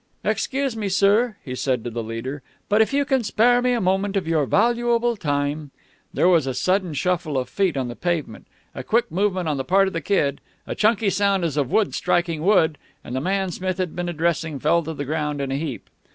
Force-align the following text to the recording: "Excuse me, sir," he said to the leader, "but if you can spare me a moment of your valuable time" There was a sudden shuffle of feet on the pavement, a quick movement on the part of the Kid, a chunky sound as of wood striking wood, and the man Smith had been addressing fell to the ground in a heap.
"Excuse 0.23 0.75
me, 0.75 0.89
sir," 0.89 1.37
he 1.45 1.53
said 1.53 1.83
to 1.83 1.91
the 1.91 2.01
leader, 2.01 2.41
"but 2.69 2.81
if 2.81 2.91
you 2.91 3.05
can 3.05 3.23
spare 3.23 3.61
me 3.61 3.73
a 3.73 3.79
moment 3.79 4.17
of 4.17 4.27
your 4.27 4.47
valuable 4.47 5.15
time" 5.15 5.69
There 6.15 6.27
was 6.27 6.47
a 6.47 6.55
sudden 6.55 6.95
shuffle 6.95 7.37
of 7.37 7.47
feet 7.47 7.77
on 7.77 7.87
the 7.87 7.95
pavement, 7.95 8.47
a 8.73 8.81
quick 8.83 9.11
movement 9.11 9.47
on 9.47 9.57
the 9.57 9.63
part 9.63 9.85
of 9.85 9.93
the 9.93 10.01
Kid, 10.01 10.41
a 10.65 10.73
chunky 10.73 11.11
sound 11.11 11.43
as 11.45 11.55
of 11.55 11.71
wood 11.71 11.93
striking 11.93 12.41
wood, 12.41 12.79
and 13.03 13.15
the 13.15 13.21
man 13.21 13.51
Smith 13.51 13.77
had 13.77 13.95
been 13.95 14.09
addressing 14.09 14.57
fell 14.57 14.81
to 14.81 14.95
the 14.95 15.05
ground 15.05 15.39
in 15.39 15.51
a 15.51 15.55
heap. 15.55 15.87